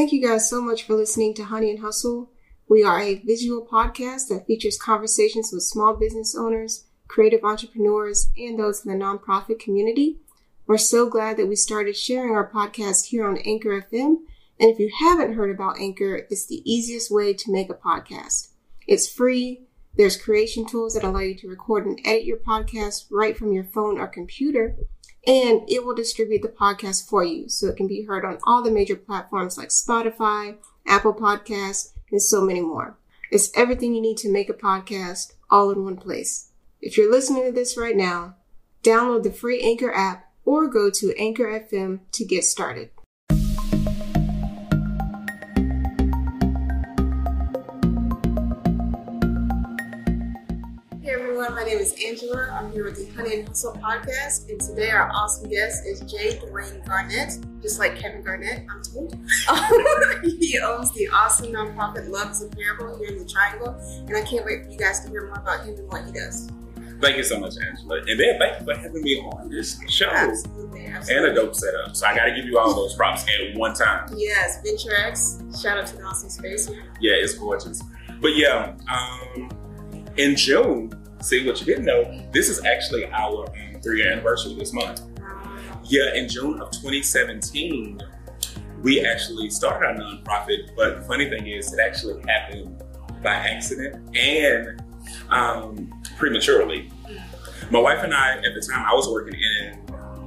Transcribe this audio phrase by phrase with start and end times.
[0.00, 2.30] Thank you guys so much for listening to Honey and Hustle.
[2.66, 8.58] We are a visual podcast that features conversations with small business owners, creative entrepreneurs, and
[8.58, 10.16] those in the nonprofit community.
[10.66, 14.22] We're so glad that we started sharing our podcast here on Anchor FM.
[14.58, 18.52] And if you haven't heard about Anchor, it's the easiest way to make a podcast.
[18.86, 19.66] It's free.
[19.98, 23.64] There's creation tools that allow you to record and edit your podcast right from your
[23.64, 24.78] phone or computer.
[25.26, 28.62] And it will distribute the podcast for you so it can be heard on all
[28.62, 32.96] the major platforms like Spotify, Apple Podcasts, and so many more.
[33.30, 36.50] It's everything you need to make a podcast all in one place.
[36.80, 38.36] If you're listening to this right now,
[38.82, 42.90] download the free Anchor app or go to Anchor FM to get started.
[51.70, 52.50] Name is Angela.
[52.50, 56.36] I'm here with the Honey and Hustle podcast, and today our awesome guest is Jay
[56.36, 59.14] Dwayne Garnett, just like Kevin Garnett, I'm told.
[60.40, 64.22] he owns the awesome nonprofit Love is a Parable here in the Triangle, and I
[64.22, 66.50] can't wait for you guys to hear more about him and what he does.
[67.00, 68.00] Thank you so much, Angela.
[68.08, 70.10] And then thank you for having me on this show.
[70.10, 71.30] Absolutely, And absolutely.
[71.30, 71.94] a dope setup.
[71.94, 74.12] So I got to give you all those props at one time.
[74.16, 75.40] Yes, Venture X.
[75.62, 76.68] Shout out to the awesome space.
[77.00, 77.80] Yeah, it's gorgeous.
[78.20, 79.48] But yeah, um,
[80.16, 84.54] in June, see what you didn't know, this is actually our um, three year anniversary
[84.54, 85.02] this month.
[85.84, 88.00] Yeah, in June of 2017,
[88.82, 90.74] we actually started our nonprofit.
[90.76, 92.82] But the funny thing is, it actually happened
[93.22, 94.82] by accident and
[95.28, 96.90] um, prematurely.
[97.70, 99.86] My wife and I, at the time, I was working in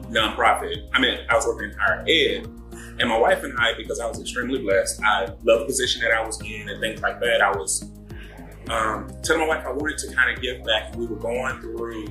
[0.09, 0.87] nonprofit.
[0.93, 2.47] I mean, I was working in higher ed.
[2.99, 6.11] And my wife and I, because I was extremely blessed, I loved the position that
[6.11, 7.41] I was in and things like that.
[7.41, 7.89] I was
[8.69, 12.07] um, telling my wife I wanted to kind of give back, we were going through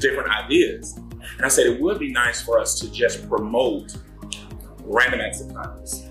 [0.00, 0.96] different ideas.
[0.96, 3.96] And I said it would be nice for us to just promote
[4.84, 6.08] random acts of kindness.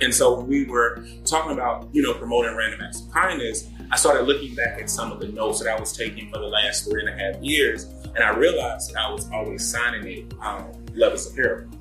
[0.00, 4.26] And so we were talking about, you know, promoting random acts of kindness, I started
[4.26, 7.00] looking back at some of the notes that I was taking for the last three
[7.00, 11.12] and a half years, and I realized that I was always signing it um, Love
[11.12, 11.78] is a Parable.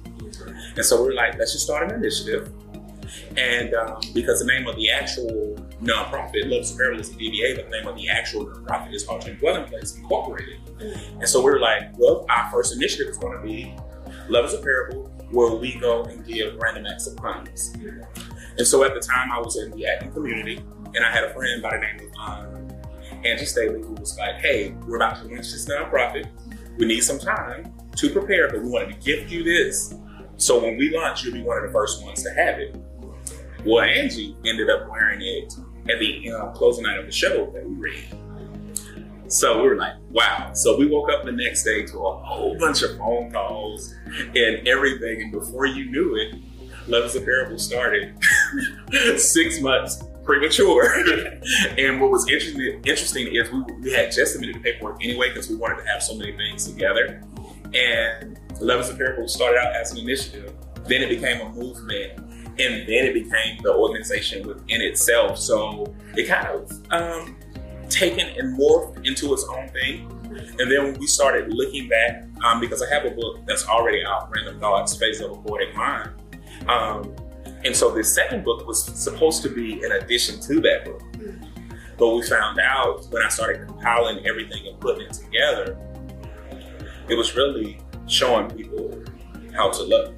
[0.76, 2.52] And so we are like, let's just start an initiative.
[3.38, 7.14] And um, because the name of the actual nonprofit, Love is a Parable, is a
[7.14, 10.60] DBA, but the name of the actual nonprofit is Alternate Dwelling Place Incorporated.
[11.20, 13.76] And so we were like, well, our first initiative is going to be
[14.30, 17.74] Love is a Parable, where we go and give random acts of kindness.
[18.58, 20.58] And so at the time, I was in the acting community,
[20.96, 22.68] and I had a friend by the name of um,
[23.26, 26.28] Angie Staley who was like, hey, we're about to launch this nonprofit.
[26.78, 29.94] We need some time to prepare, but we wanted to gift you this.
[30.38, 32.76] So when we launch, you'll be one of the first ones to have it.
[33.66, 35.54] Well, Angie ended up wearing it
[35.90, 38.06] at the uh, closing night of the show that we read.
[39.28, 40.52] So we were like, wow.
[40.54, 44.68] So we woke up the next day to a whole bunch of phone calls and
[44.68, 45.22] everything.
[45.22, 46.36] And before you knew it,
[46.88, 48.16] Love is a Parable started
[49.18, 50.94] six months premature.
[51.78, 55.50] and what was interesting, interesting is we, we had just submitted the paperwork anyway because
[55.50, 57.22] we wanted to have so many things together.
[57.74, 60.54] And Love is a Parable started out as an initiative.
[60.88, 62.20] Then it became a movement.
[62.58, 65.38] And then it became the organization within itself.
[65.38, 67.36] So it kind of um,
[67.90, 70.10] taken and morphed into its own thing.
[70.60, 74.30] And then we started looking back, um, because I have a book that's already out,
[74.32, 76.12] Random Thoughts, Phase of a Poetic Mind.
[76.68, 77.14] Um,
[77.64, 81.02] and so this second book was supposed to be an addition to that book.
[81.98, 85.78] But we found out when I started compiling everything and putting it together,
[87.08, 89.04] it was really showing people
[89.56, 90.16] how to love.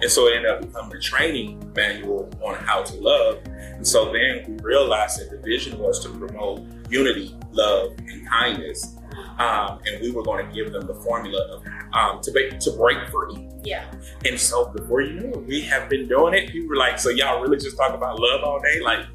[0.00, 3.40] And so it ended up becoming a training manual on how to love.
[3.46, 8.96] And so then we realized that the vision was to promote unity, love, and kindness.
[9.38, 12.70] Um, and we were going to give them the formula of um, to, break, to
[12.72, 13.48] break free.
[13.62, 13.90] Yeah.
[14.24, 16.50] And so before you know it, we have been doing it.
[16.50, 18.80] People were like, so y'all really just talk about love all day?
[18.80, 19.06] Like,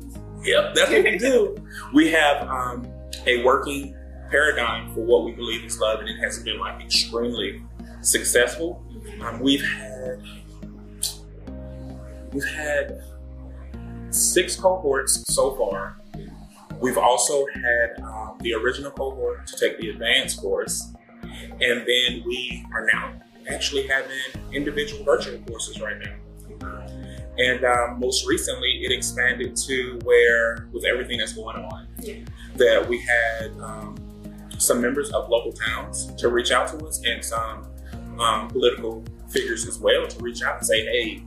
[0.43, 1.55] yep, that's what we do.
[1.93, 2.87] We have um,
[3.25, 3.95] a working
[4.29, 7.61] paradigm for what we believe is love, and it has been like extremely
[8.01, 8.83] successful.
[9.21, 10.21] Um, we've had
[12.33, 13.01] we've had
[14.09, 15.97] six cohorts so far.
[16.81, 20.91] We've also had um, the original cohort to take the advanced course,
[21.23, 23.13] and then we are now
[23.49, 24.11] actually having
[24.51, 26.85] individual virtual courses right now.
[27.37, 32.15] And um, most recently, it expanded to where, with everything that's going on, Yeah.
[32.57, 33.95] that we had um,
[34.59, 37.65] some members of local towns to reach out to us and some
[38.19, 41.23] um, political figures as well to reach out and say, hey,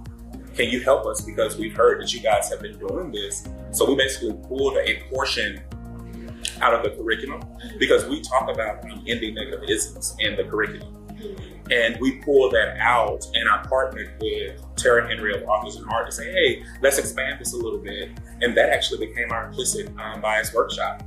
[0.56, 1.20] can you help us?
[1.20, 3.47] Because we've heard that you guys have been doing this.
[3.73, 5.62] So we basically pulled a portion
[6.62, 7.43] out of the curriculum
[7.79, 10.94] because we talk about um, ending negative isms in the curriculum.
[11.70, 16.06] And we pulled that out, and I partnered with Tara Henry of Authors and Art
[16.06, 18.11] to say, hey, let's expand this a little bit.
[18.41, 21.02] And that actually became our implicit um, bias workshop.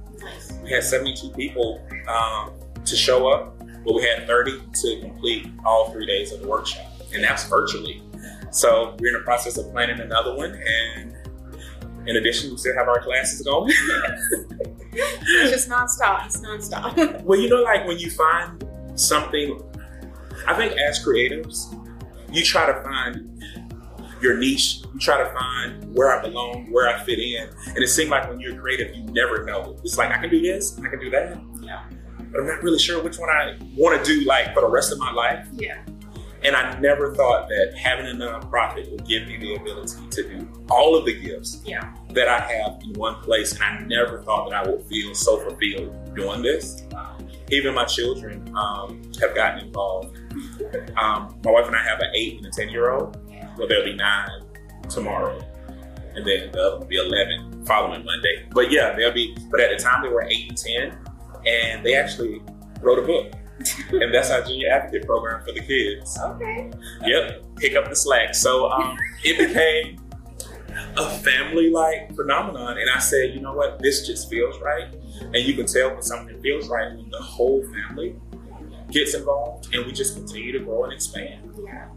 [0.62, 2.52] We had 72 people um,
[2.84, 6.92] to show up, but we had 30 to complete all three days of the workshop,
[7.14, 8.04] and that's virtually.
[8.52, 11.16] So we're in the process of planning another one, and
[12.08, 13.72] in addition, we still have our classes going.
[14.92, 16.26] It's just nonstop.
[16.26, 17.22] It's nonstop.
[17.24, 18.64] well, you know, like when you find
[18.96, 19.62] something,
[20.48, 21.74] I think as creatives,
[22.32, 23.44] you try to find
[24.22, 24.82] your niche.
[24.94, 27.50] You try to find where I belong, where I fit in.
[27.68, 29.78] And it seemed like when you're creative, you never know.
[29.84, 31.40] It's like I can do this, I can do that.
[31.62, 31.84] Yeah.
[32.32, 34.92] But I'm not really sure which one I want to do like for the rest
[34.92, 35.48] of my life.
[35.54, 35.84] yeah.
[36.44, 40.48] And I never thought that having a nonprofit would give me the ability to do
[40.70, 41.94] all of the gifts Yeah.
[42.12, 43.54] that I have in one place.
[43.54, 46.84] And I never thought that I would feel so fulfilled doing this.
[47.52, 50.16] Even my children um, have gotten involved.
[50.98, 53.18] Um, my wife and I have an eight and a 10 year old.
[53.58, 54.30] Well, they'll be nine
[54.90, 55.38] tomorrow.
[56.16, 58.46] And then the other will be 11 following Monday.
[58.52, 60.98] But yeah, they'll be, but at the time they were eight and 10.
[61.48, 62.42] And they actually
[62.82, 63.34] wrote a book.
[63.92, 66.18] and that's our junior advocate program for the kids.
[66.20, 66.72] Okay.
[67.06, 68.36] Yep, pick up the slack.
[68.36, 70.00] So um, it became
[70.98, 72.78] a family like phenomenon.
[72.78, 74.94] And I said, you know what, this just feels right.
[75.22, 78.16] And you can tell when something feels right when the whole family
[78.92, 81.54] gets involved and we just continue to grow and expand.
[81.64, 81.90] Yeah.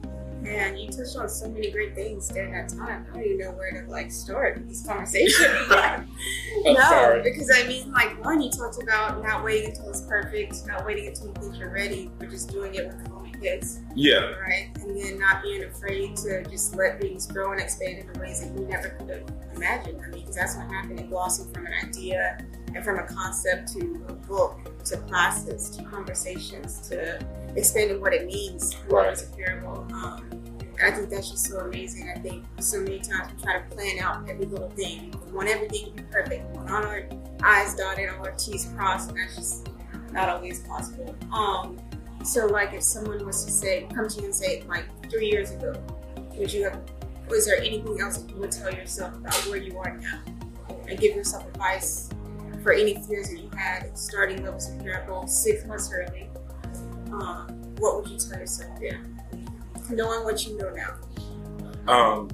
[0.42, 3.06] Man, you touched on so many great things during that time.
[3.10, 5.46] I don't even know where to like start this conversation.
[6.64, 7.22] No, sorry.
[7.22, 11.06] because I mean, like one, you talked about not waiting until it's perfect, not waiting
[11.08, 14.70] until you think you're ready, but just doing it when the moment hits, Yeah, right?
[14.80, 18.52] And then not being afraid to just let things grow and expand in ways that
[18.56, 19.22] you never could have
[19.56, 20.00] imagined.
[20.04, 22.38] I mean, because that's what happened in Glossy from an idea
[22.74, 27.18] and from a concept to a book to classes to conversations to
[27.56, 29.08] expanding what it means Right.
[29.10, 29.86] as a parable.
[29.92, 30.31] Um,
[30.82, 32.10] I think that's just so amazing.
[32.14, 35.14] I think so many times we try to plan out every little thing.
[35.26, 36.50] We want everything to be perfect.
[36.50, 37.04] We want all our
[37.42, 39.68] I's dotted, all our T's crossed, and that's just
[40.12, 41.14] not always possible.
[41.32, 41.78] Um,
[42.24, 45.50] so like if someone was to say, come to you and say, like three years
[45.50, 45.74] ago,
[46.36, 46.80] would you have,
[47.28, 50.20] was there anything else that you would tell yourself about where you are now?
[50.88, 52.10] And give yourself advice
[52.62, 56.28] for any fears that you had starting Love is a Parable six months early.
[57.12, 57.48] Um,
[57.78, 59.21] what would you tell yourself then?
[59.90, 61.92] Knowing what you know now.
[61.92, 62.28] Um,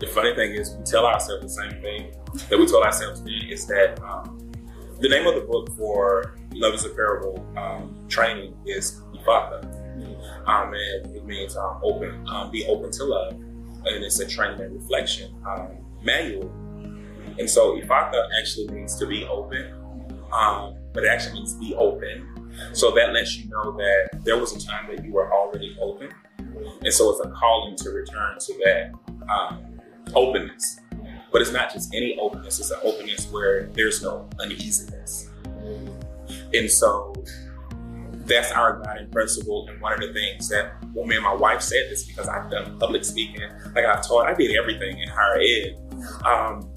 [0.00, 2.14] the funny thing is, we tell ourselves the same thing
[2.48, 4.52] that we told ourselves then is that um,
[5.00, 9.64] the name of the book for Love is a Parable um, training is Ifata.
[10.46, 13.32] Um, and it means um, open, um, be open to love.
[13.32, 15.68] And it's a training and reflection um,
[16.02, 16.50] manual.
[17.38, 19.72] And so Ifata actually means to be open,
[20.30, 22.26] but it actually means be open.
[22.72, 26.10] So that lets you know that there was a time that you were already open.
[26.82, 28.92] And so it's a calling to return to that
[29.28, 29.80] um,
[30.14, 30.80] openness.
[31.32, 35.30] But it's not just any openness, it's an openness where there's no uneasiness.
[36.54, 37.12] And so
[38.26, 39.66] that's our guiding principle.
[39.68, 42.50] And one of the things that, well, me and my wife said this because I've
[42.50, 43.42] done public speaking,
[43.74, 45.76] like I've taught, I did everything in higher ed.
[46.24, 46.70] Um,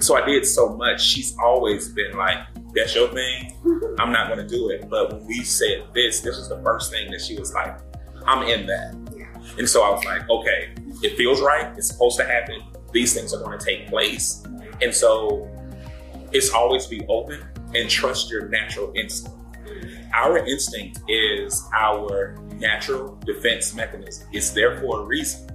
[0.00, 1.02] so I did so much.
[1.02, 2.38] She's always been like,
[2.74, 3.56] that's your thing.
[3.98, 4.88] I'm not going to do it.
[4.88, 7.78] But when we said this, this was the first thing that she was like,
[8.26, 8.94] I'm in that.
[9.58, 11.72] And so I was like, okay, it feels right.
[11.76, 12.62] It's supposed to happen.
[12.92, 14.42] These things are going to take place.
[14.82, 15.48] And so
[16.32, 17.42] it's always be open
[17.74, 19.36] and trust your natural instinct.
[20.14, 24.28] Our instinct is our natural defense mechanism.
[24.32, 25.50] It's there for a reason.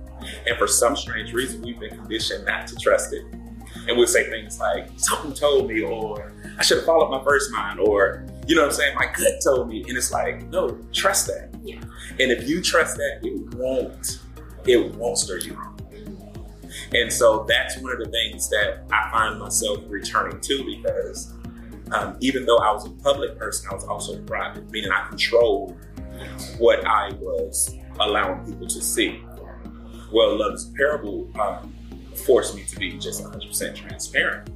[0.48, 3.24] And for some strange reason, we've been conditioned not to trust it.
[3.88, 7.52] And we'll say things like, something told me, or I should have followed my first
[7.52, 9.86] mind, or, you know what I'm saying, my gut told me.
[9.88, 11.52] And it's like, no, trust that.
[11.64, 11.80] Yeah.
[12.20, 14.20] And if you trust that, it won't,
[14.66, 15.80] it won't stir you wrong.
[16.92, 21.32] And so that's one of the things that I find myself returning to because
[21.92, 25.78] um, even though I was a public person, I was also private, meaning I controlled
[26.58, 29.24] what I was allowing people to see.
[30.12, 31.76] Well, Love is Parable um,
[32.26, 34.50] forced me to be just 100% transparent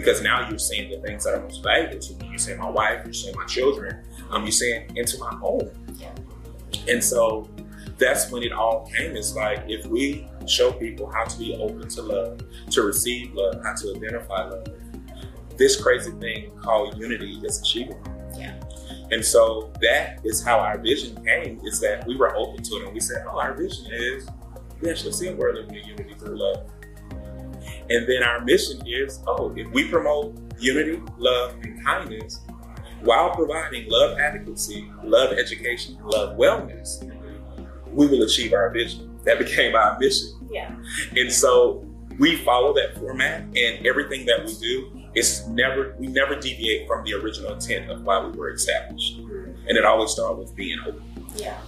[0.00, 2.28] because now you're saying the things that are most valuable to me.
[2.30, 5.70] You're saying my wife, you're saying my children, um, you're saying into my home.
[6.88, 7.48] And so
[7.98, 9.14] that's when it all came.
[9.14, 12.40] It's like if we show people how to be open to love,
[12.70, 14.66] to receive love, how to identify love,
[15.58, 18.00] this crazy thing called unity is achievable.
[18.34, 18.58] Yeah.
[19.10, 22.84] And so that is how our vision came, is that we were open to it
[22.84, 24.26] and we said, oh, our vision is
[24.80, 26.70] we actually see a world living in unity through love.
[27.90, 32.40] And then our mission is, oh, if we promote unity, love, and kindness
[33.02, 37.02] while providing love advocacy, love education, love wellness,
[37.92, 39.18] we will achieve our vision.
[39.24, 40.30] That became our mission.
[40.50, 40.74] Yeah.
[41.16, 41.84] And so
[42.18, 47.04] we follow that format, and everything that we do is never we never deviate from
[47.04, 49.18] the original intent of why we were established.
[49.18, 49.68] Mm-hmm.
[49.68, 51.02] And it always started with being open.
[51.34, 51.58] Yeah.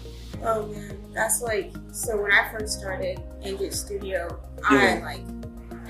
[0.44, 2.20] Oh man, that's like so.
[2.20, 5.02] When I first started Engage Studio, I Mhm.
[5.02, 5.41] like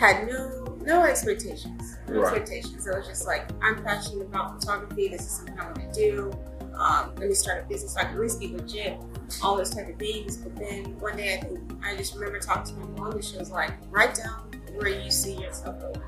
[0.02, 1.96] had no no expectations.
[2.08, 2.32] No Right.
[2.38, 2.86] expectations.
[2.88, 5.06] It was just like I'm passionate about photography.
[5.08, 6.32] This is something I want to do.
[6.74, 8.98] Um, let me start a business so I can at least be legit.
[9.42, 10.38] All those type of things.
[10.38, 13.36] But then one day, I think I just remember talking to my mom, and she
[13.38, 16.00] was like, "Write down where you see yourself going.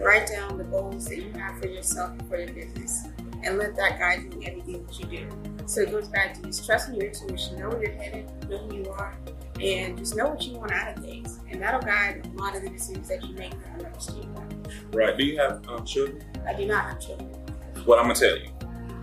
[0.00, 3.04] Write down the goals that you have for yourself and for your business,
[3.42, 5.28] and let that guide you in everything that you do."
[5.66, 8.76] So it goes back to just trusting your intuition, know where you're headed, know who
[8.76, 9.14] you are,
[9.60, 11.40] and just know what you want out of things.
[11.50, 14.26] And that'll guide a lot of the decisions that you make the next year.
[14.92, 15.16] Right?
[15.16, 16.22] Do you have um, children?
[16.46, 17.30] I do not have children.
[17.86, 18.50] Well, I'm gonna tell you.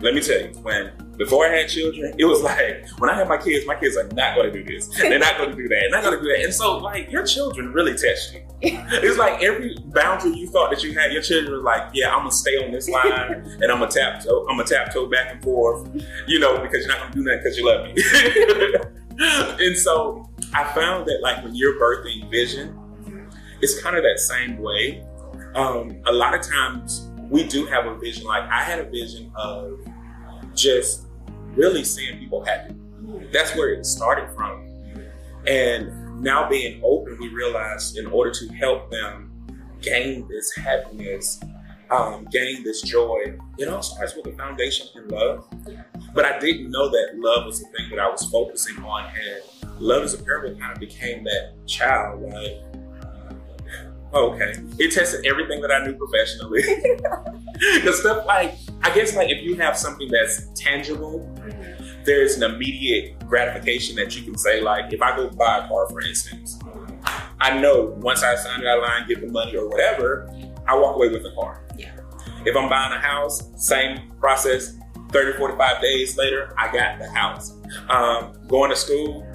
[0.01, 0.49] Let me tell you.
[0.61, 3.95] When before I had children, it was like when I had my kids, my kids
[3.95, 4.87] are not gonna do this.
[4.97, 5.77] They're not gonna do that.
[5.81, 6.43] They're not gonna do that.
[6.43, 8.41] And so, like, your children really test you.
[8.63, 12.21] It's like every boundary you thought that you had, your children were like, "Yeah, I'm
[12.21, 15.31] gonna stay on this line, and I'm gonna tap toe, I'm gonna tap toe back
[15.31, 15.89] and forth,
[16.27, 17.93] you know, because you're not gonna do that because you love me."
[19.65, 22.77] and so, I found that like when you're birthing vision,
[23.61, 25.03] it's kind of that same way.
[25.55, 28.25] Um, a lot of times we do have a vision.
[28.25, 29.79] Like I had a vision of
[30.53, 31.07] just
[31.55, 32.75] really seeing people happy.
[33.31, 34.67] That's where it started from.
[35.47, 39.31] And now being open, we realize in order to help them
[39.81, 41.39] gain this happiness,
[41.89, 45.47] um, gain this joy, it all starts with a foundation in love.
[46.13, 49.05] But I didn't know that love was the thing that I was focusing on.
[49.05, 49.41] And
[49.81, 52.21] love is a parable kind of became that child.
[52.21, 52.61] Like,
[54.13, 54.53] oh, okay.
[54.77, 56.63] It tested everything that I knew professionally.
[57.75, 61.29] Because stuff like, I guess, like if you have something that's tangible,
[62.05, 65.87] there's an immediate gratification that you can say, like, if I go buy a car,
[65.89, 66.57] for instance,
[67.39, 70.27] I know once I sign that line, get the money or whatever,
[70.67, 71.63] I walk away with the car.
[71.77, 71.91] Yeah.
[72.45, 74.75] If I'm buying a house, same process,
[75.11, 77.53] 30, 45 days later, I got the house.
[77.89, 79.27] Um, going to school,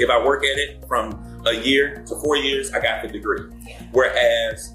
[0.00, 3.42] if I work at it from a year to four years, I got the degree.
[3.92, 4.74] Whereas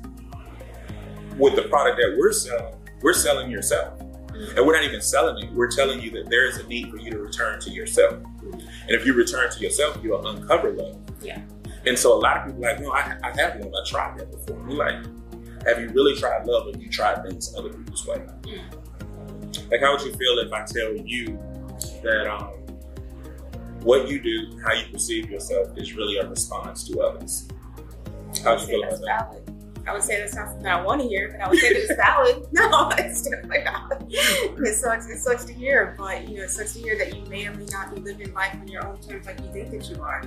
[1.38, 4.00] with the product that we're selling, we're selling yourself.
[4.00, 5.52] And we're not even selling it.
[5.54, 8.16] We're telling you that there is a need for you to return to yourself.
[8.44, 11.00] And if you return to yourself, you'll uncover love.
[11.22, 11.42] Yeah.
[11.86, 13.72] And so a lot of people are like, no, I, I have love.
[13.74, 14.62] I tried that before.
[14.64, 15.06] We're like,
[15.66, 18.22] have you really tried love or you tried things other people's way?
[19.72, 21.40] Like, how would you feel if I tell you
[22.04, 22.52] that um,
[23.86, 27.48] what you do, how you perceive yourself, is really a response to others?
[28.44, 29.30] How would you feel about that?
[29.30, 29.52] valid.
[29.88, 31.80] I would say that's not something I want to hear, but I would say that
[31.80, 32.48] it's valid.
[32.52, 34.04] No, it's definitely not.
[34.10, 35.08] It sucks.
[35.08, 37.54] It sucks to hear, but you know, it sucks to hear that you may or
[37.54, 40.24] may not be living life on your own terms like you think that you are.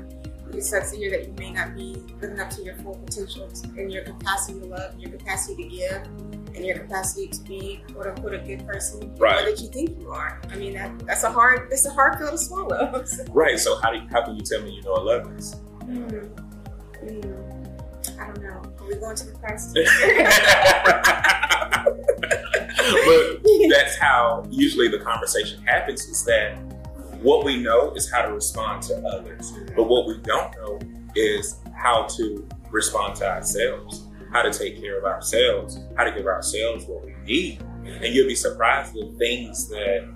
[0.53, 3.51] It sucks to hear that you may not be living up to your full potential
[3.77, 8.07] and your capacity to love, your capacity to give, and your capacity to be quote
[8.09, 9.45] unquote a good person, Right.
[9.45, 10.41] that you think you are.
[10.51, 13.05] I mean, that that's a hard that's a hard pill to swallow.
[13.31, 13.59] Right.
[13.59, 15.55] So how do you, how can you tell me you know what love is?
[15.85, 16.31] Mm.
[17.05, 18.21] Mm.
[18.21, 18.63] I don't know.
[18.81, 19.73] Are we going to the price?
[22.89, 26.57] but that's how usually the conversation happens is that
[27.23, 30.79] what we know is how to respond to others but what we don't know
[31.17, 36.27] is how to respond to ourselves how to take care of ourselves how to give
[36.27, 40.09] ourselves what we need and you'll be surprised the things that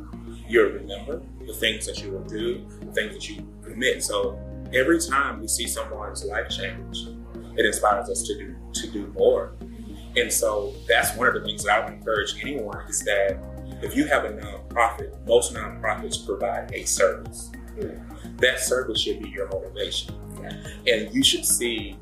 [0.49, 4.39] you'll remember the things that you will do the things that you commit so
[4.73, 7.07] every time we see someone's life change
[7.57, 9.55] it inspires us to do to do more
[10.17, 13.39] and so that's one of the things that I would encourage anyone is that
[13.83, 17.51] if you have a nonprofit, most nonprofits provide a service.
[18.37, 20.15] That service should be your motivation.
[20.87, 21.97] And you should see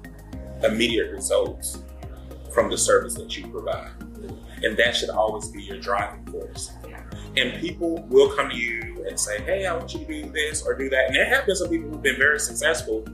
[0.63, 1.83] immediate results
[2.53, 3.93] from the service that you provide.
[4.63, 6.73] And that should always be your driving force.
[7.37, 10.63] And people will come to you and say, Hey, I want you to do this
[10.63, 11.07] or do that.
[11.07, 13.07] And there have been some people who've been very successful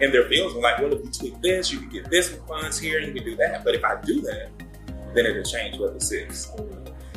[0.00, 2.78] in their fields and like, well, if you tweak this, you can get this funds
[2.78, 3.64] here, and you can do that.
[3.64, 4.50] But if I do that,
[5.14, 6.50] then it'll change what this is.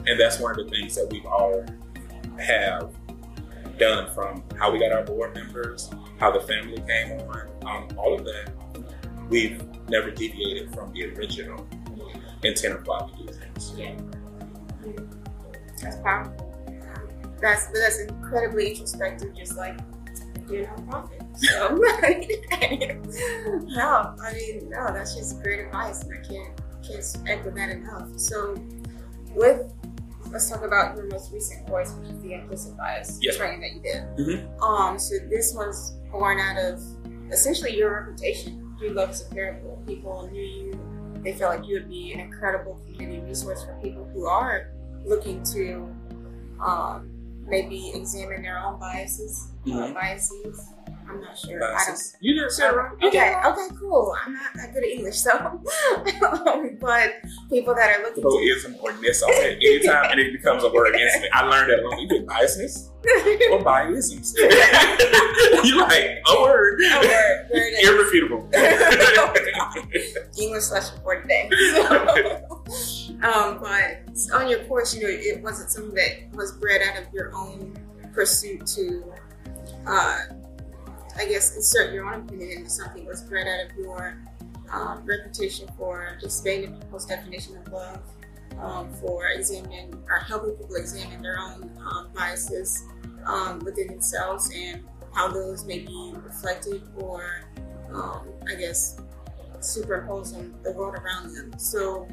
[0.05, 1.65] And that's one of the things that we've all
[2.39, 2.93] have
[3.77, 8.13] done from how we got our board members, how the family came on, um, all
[8.13, 8.51] of that.
[9.29, 11.67] We've never deviated from the original
[12.43, 13.74] intent of why we do things.
[13.75, 13.96] Yeah.
[15.81, 16.34] That's powerful.
[17.41, 19.77] That's that's incredibly introspective, just like
[20.50, 21.38] your nonprofit.
[21.38, 21.75] So
[23.75, 28.17] no, I mean no, that's just great advice, and I can't can't echo that enough.
[28.17, 28.55] So
[29.36, 29.72] with
[30.31, 33.38] let's talk about your most recent course, which is the implicit bias Yes.
[33.38, 34.03] training that you did.
[34.17, 34.62] Mhm.
[34.62, 36.81] Um, so this was born out of
[37.31, 38.63] essentially your reputation.
[38.79, 39.81] You love as a.
[39.88, 40.79] People knew you.
[41.24, 44.69] They felt like you would be an incredible community resource for people who are
[45.05, 45.89] looking to
[46.63, 47.10] um,
[47.48, 49.93] maybe examine their own biases, uh, Mhm.
[49.93, 50.62] biases.
[51.09, 51.59] I'm not sure.
[51.59, 52.17] Biases.
[52.19, 52.99] You didn't say it I right.
[52.99, 53.07] don't.
[53.09, 54.13] Okay, okay, cool.
[54.25, 55.31] I'm not that good at English, so.
[56.81, 57.11] but
[57.49, 60.63] people that are looking Throw to ism or ness on it anytime and it becomes
[60.63, 61.29] a word against me.
[61.33, 61.99] I learned that long.
[61.99, 62.89] You did biasness
[63.51, 64.33] or biasms.
[65.65, 66.79] you like a word.
[66.83, 67.47] Oh, word.
[67.51, 67.89] There it is.
[67.89, 68.49] Irrefutable.
[70.37, 71.49] English lesson for today.
[73.23, 74.01] um, but
[74.33, 77.77] on your course, you know, it wasn't something that was bred out of your own
[78.13, 79.13] pursuit to,
[79.85, 80.17] uh,
[81.17, 83.05] I guess, insert your own opinion into something.
[83.05, 84.21] Was bred out of your
[84.71, 88.00] um, reputation for just expanding people's definition of love,
[88.59, 92.83] um, for examining or helping people examine their own um, biases
[93.25, 94.83] um, within themselves and
[95.13, 97.43] how those may be reflected or,
[97.93, 99.00] um, I guess,
[99.59, 101.57] superimposed on the world around them.
[101.57, 102.07] So,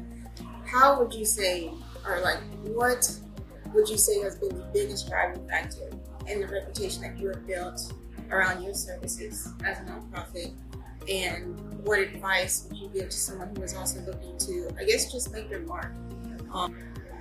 [0.65, 1.71] how would you say,
[2.07, 3.11] or like, what
[3.73, 5.91] would you say has been the biggest driving factor
[6.27, 7.93] in the reputation that you have built
[8.31, 10.53] around your services as a nonprofit?
[11.09, 15.11] And what advice would you give to someone who is also looking to, I guess,
[15.11, 15.93] just make their mark?
[16.51, 16.75] Um,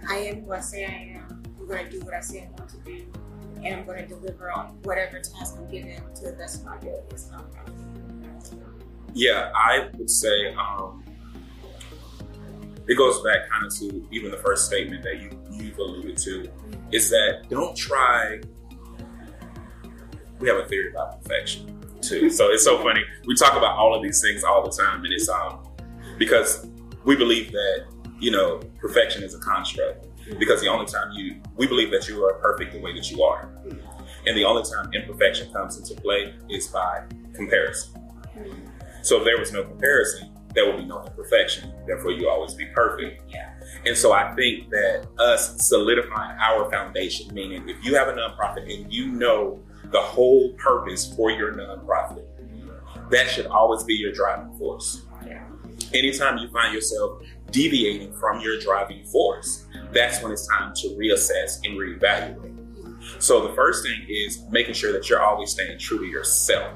[0.08, 1.42] I am who I say I am.
[1.58, 3.06] I'm going to do what I say I want to do,
[3.62, 6.76] and I'm going to deliver on whatever task I'm given to the best of my
[6.76, 7.84] ability as a nonprofit.
[9.14, 11.04] Yeah, I would say um,
[12.86, 16.50] it goes back kind of to even the first statement that you you've alluded to
[16.90, 18.40] is that don't try.
[20.40, 23.02] We have a theory about perfection too, so it's so funny.
[23.26, 25.66] We talk about all of these things all the time, and it's um
[26.18, 26.66] because
[27.04, 27.86] we believe that
[28.18, 30.06] you know perfection is a construct
[30.38, 33.22] because the only time you we believe that you are perfect the way that you
[33.22, 33.48] are,
[34.26, 38.00] and the only time imperfection comes into play is by comparison.
[39.02, 41.72] So if there was no comparison, there would be no imperfection.
[41.86, 43.22] Therefore, you always be perfect.
[43.28, 43.52] Yeah.
[43.84, 48.72] And so I think that us solidifying our foundation, meaning if you have a nonprofit
[48.72, 52.24] and you know the whole purpose for your nonprofit,
[53.10, 55.02] that should always be your driving force.
[55.92, 61.60] Anytime you find yourself deviating from your driving force, that's when it's time to reassess
[61.64, 63.22] and reevaluate.
[63.22, 66.72] So the first thing is making sure that you're always staying true to yourself.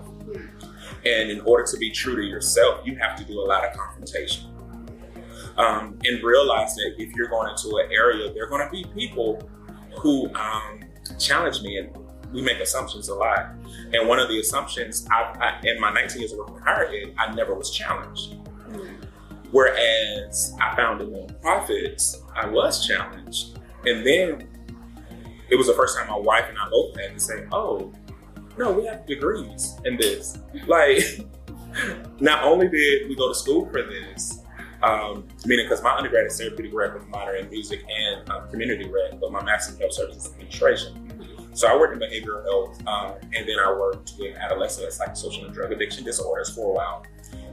[1.05, 3.77] And in order to be true to yourself, you have to do a lot of
[3.77, 4.45] confrontation.
[5.57, 8.85] Um, and realize that if you're going into an area, there are going to be
[8.95, 9.51] people
[9.99, 10.85] who um,
[11.19, 11.97] challenge me, and
[12.33, 13.51] we make assumptions a lot.
[13.93, 17.15] And one of the assumptions, I, I, in my 19 years of working higher ed,
[17.19, 18.37] I never was challenged.
[19.51, 23.59] Whereas I found in nonprofits, I was challenged.
[23.85, 24.47] And then
[25.49, 27.93] it was the first time my wife and I both had to say, oh,
[28.59, 30.39] no, we have degrees in this.
[30.67, 31.21] Like,
[32.21, 34.41] not only did we go to school for this,
[34.83, 38.89] um, meaning because my undergrad is therapeutic rec with minor in music and uh, community
[38.89, 41.08] rec, but my master's in health services administration.
[41.59, 45.45] So I worked in behavioral health, um, and then I worked with adolescents, like social
[45.45, 47.05] and drug addiction disorders for a while.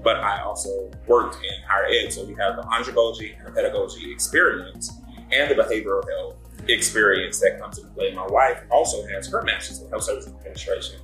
[0.04, 4.12] But I also worked in higher ed, so we have the andragogy and the pedagogy
[4.12, 4.94] experience
[5.32, 6.36] and the behavioral health
[6.68, 8.14] experience that comes into play.
[8.14, 11.00] My wife also has her master's in health services administration,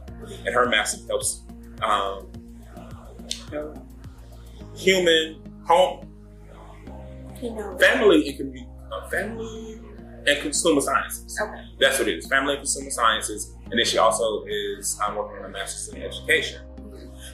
[0.46, 1.42] and her master's helps
[1.82, 2.28] um,
[4.76, 6.08] human home
[7.80, 9.82] family and community, uh, family
[10.28, 11.40] and consumer sciences.
[11.42, 11.64] Okay.
[11.80, 12.28] That's what it is.
[12.28, 16.02] Family and consumer sciences, and then she also is I'm working on a master's in
[16.02, 16.62] education.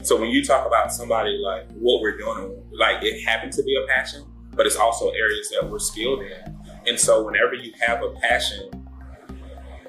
[0.04, 3.76] So when you talk about somebody like what we're doing, like it happened to be
[3.84, 6.58] a passion, but it's also areas that we're skilled in.
[6.86, 8.70] And so whenever you have a passion,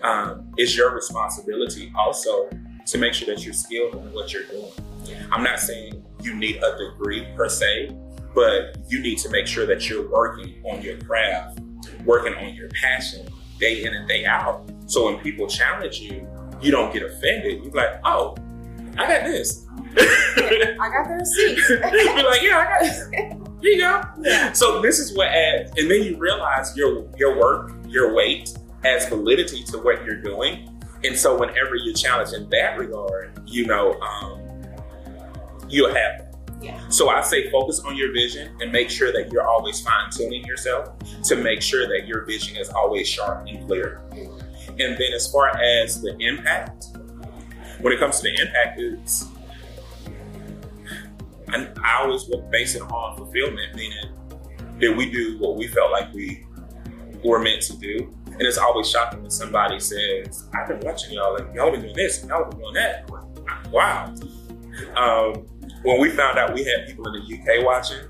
[0.02, 2.48] um, it's your responsibility also
[2.86, 4.72] to make sure that you're skilled in what you're doing.
[5.30, 7.96] I'm not saying you need a degree per se,
[8.34, 11.60] but you need to make sure that you're working on your craft,
[12.08, 13.28] working on your passion
[13.60, 14.68] day in and day out.
[14.86, 16.26] So when people challenge you,
[16.60, 17.62] you don't get offended.
[17.62, 18.34] You're like, oh,
[18.96, 19.66] I got this.
[19.96, 21.68] I got the receipts.
[21.68, 21.82] You'd
[22.16, 23.08] be like, yeah, I got this.
[23.60, 24.02] Here you go.
[24.22, 24.52] Yeah.
[24.52, 29.06] So this is what adds, and then you realize your your work, your weight adds
[29.06, 30.82] validity to what you're doing.
[31.04, 34.40] And so whenever you're challenged in that regard, you know, um,
[35.68, 36.27] you'll have.
[36.88, 40.44] So I say focus on your vision and make sure that you're always fine tuning
[40.44, 44.02] yourself to make sure that your vision is always sharp and clear.
[44.12, 46.86] And then as far as the impact,
[47.80, 49.26] when it comes to the impact, it's
[51.48, 54.14] I, I always would base it on fulfillment, meaning
[54.78, 56.46] did we do what we felt like we
[57.24, 58.14] were meant to do?
[58.26, 61.96] And it's always shocking when somebody says, I've been watching y'all, like, y'all been doing
[61.96, 63.10] this, y'all been doing that.
[63.72, 64.14] Wow.
[64.96, 65.46] Um,
[65.82, 68.04] when we found out we had people in the UK watching,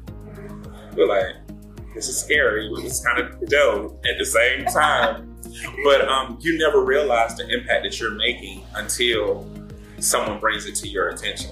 [0.97, 1.35] we're like,
[1.95, 5.37] this is scary, but it's kind of dope at the same time.
[5.85, 9.49] but um, you never realize the impact that you're making until
[9.99, 11.51] someone brings it to your attention.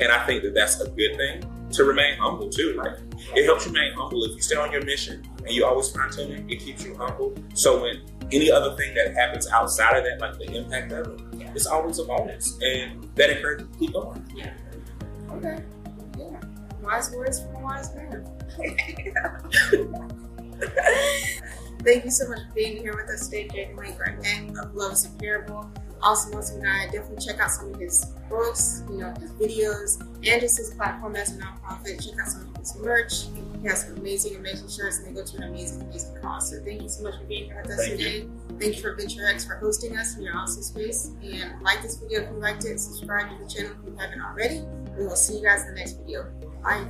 [0.00, 2.74] And I think that that's a good thing to remain humble too.
[2.76, 2.94] Like
[3.34, 6.10] it helps you remain humble if you stay on your mission and you always fine
[6.10, 6.44] tune it.
[6.52, 7.34] It keeps you humble.
[7.54, 8.02] So when
[8.32, 11.20] any other thing that happens outside of that, like the impact of it,
[11.54, 14.24] it's always a bonus, and that encourages you to keep going.
[14.34, 14.52] Yeah.
[15.34, 15.62] Okay.
[16.18, 16.40] Yeah.
[16.82, 18.24] Wise words from a wise man.
[21.82, 25.04] Thank you so much for being here with us today, Wayne Garnett of Love is
[25.06, 25.70] a Parable.
[26.04, 26.84] Awesome, awesome guy.
[26.92, 31.16] Definitely check out some of his books, you know, his videos, and just his platform
[31.16, 32.06] as a nonprofit.
[32.06, 33.24] Check out some of his merch.
[33.62, 36.50] He has some amazing, amazing shirts, and they go to an amazing, amazing cause.
[36.50, 38.28] So thank you so much for being here with us Thank today.
[38.60, 41.10] Thank you for VentureX for hosting us in your awesome space.
[41.22, 42.78] And like this video if you liked it.
[42.78, 44.60] Subscribe to the channel if you haven't already.
[44.98, 46.30] We will see you guys in the next video.
[46.62, 46.84] Bye.